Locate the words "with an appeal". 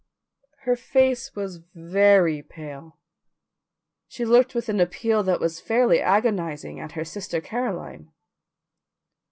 4.55-5.21